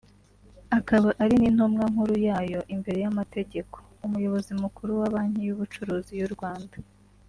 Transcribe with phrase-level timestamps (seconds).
[0.77, 6.77] akaba ari n’intumwa nkuru yayo imbere y’amategeko; Umuyobozi Mukuru wa Banki y’Ubucuruzi y’u Rwanda